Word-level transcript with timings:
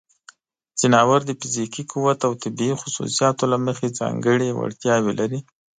ځناور 0.79 1.21
د 1.25 1.31
فزیکي 1.39 1.83
قوت 1.91 2.19
او 2.27 2.33
طبیعی 2.43 2.75
خصوصیاتو 2.81 3.43
له 3.51 3.57
مخې 3.65 3.95
ځانګړې 3.99 4.49
وړتیاوې 4.53 5.13
لري. 5.19 5.39